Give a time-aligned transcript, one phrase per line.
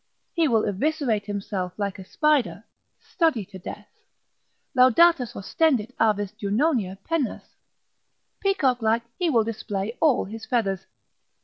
[0.33, 2.63] he will eviscerate himself like a spider,
[2.99, 3.87] study to death,
[4.75, 7.55] Laudatas ostendit avis Junonia pennas,
[8.39, 10.87] peacock like he will display all his feathers.